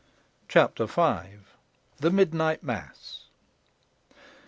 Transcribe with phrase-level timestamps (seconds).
[0.47, 1.37] CHAPTER V.
[1.99, 3.25] THE MIDNIGHT MASS.